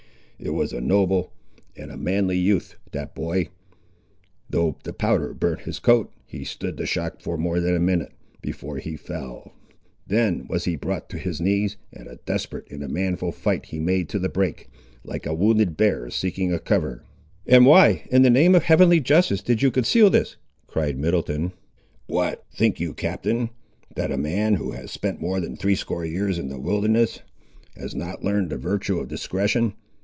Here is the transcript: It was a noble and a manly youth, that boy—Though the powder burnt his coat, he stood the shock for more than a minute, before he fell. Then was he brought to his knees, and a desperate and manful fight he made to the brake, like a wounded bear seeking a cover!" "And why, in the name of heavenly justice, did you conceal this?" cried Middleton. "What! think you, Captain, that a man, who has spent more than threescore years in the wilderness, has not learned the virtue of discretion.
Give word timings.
It 0.43 0.55
was 0.55 0.73
a 0.73 0.81
noble 0.81 1.31
and 1.75 1.91
a 1.91 1.97
manly 1.97 2.35
youth, 2.39 2.75
that 2.93 3.13
boy—Though 3.13 4.75
the 4.81 4.91
powder 4.91 5.35
burnt 5.35 5.61
his 5.61 5.77
coat, 5.77 6.11
he 6.25 6.43
stood 6.43 6.77
the 6.77 6.87
shock 6.87 7.21
for 7.21 7.37
more 7.37 7.59
than 7.59 7.75
a 7.75 7.79
minute, 7.79 8.11
before 8.41 8.79
he 8.79 8.95
fell. 8.97 9.53
Then 10.07 10.47
was 10.47 10.65
he 10.65 10.75
brought 10.75 11.09
to 11.11 11.19
his 11.19 11.39
knees, 11.39 11.77
and 11.93 12.07
a 12.07 12.15
desperate 12.25 12.71
and 12.71 12.81
manful 12.89 13.31
fight 13.31 13.67
he 13.67 13.77
made 13.79 14.09
to 14.09 14.17
the 14.17 14.29
brake, 14.29 14.67
like 15.03 15.27
a 15.27 15.33
wounded 15.35 15.77
bear 15.77 16.09
seeking 16.09 16.51
a 16.51 16.57
cover!" 16.57 17.03
"And 17.45 17.63
why, 17.67 18.05
in 18.09 18.23
the 18.23 18.31
name 18.31 18.55
of 18.55 18.63
heavenly 18.63 18.99
justice, 18.99 19.43
did 19.43 19.61
you 19.61 19.69
conceal 19.69 20.09
this?" 20.09 20.37
cried 20.65 20.97
Middleton. 20.97 21.51
"What! 22.07 22.43
think 22.51 22.79
you, 22.79 22.95
Captain, 22.95 23.51
that 23.95 24.11
a 24.11 24.17
man, 24.17 24.55
who 24.55 24.71
has 24.71 24.89
spent 24.91 25.21
more 25.21 25.39
than 25.39 25.55
threescore 25.55 26.03
years 26.03 26.39
in 26.39 26.47
the 26.49 26.59
wilderness, 26.59 27.19
has 27.75 27.93
not 27.93 28.23
learned 28.23 28.49
the 28.49 28.57
virtue 28.57 28.97
of 28.97 29.07
discretion. 29.07 29.75